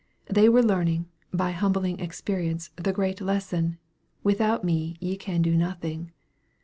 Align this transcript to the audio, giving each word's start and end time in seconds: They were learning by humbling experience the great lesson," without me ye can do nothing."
They 0.25 0.49
were 0.49 0.63
learning 0.63 1.09
by 1.31 1.51
humbling 1.51 1.99
experience 1.99 2.71
the 2.75 2.91
great 2.91 3.21
lesson," 3.21 3.77
without 4.23 4.63
me 4.63 4.97
ye 4.99 5.15
can 5.15 5.43
do 5.43 5.55
nothing." 5.55 6.11